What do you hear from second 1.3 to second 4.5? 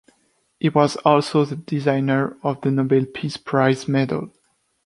the designer of the Nobel Peace Prize medal.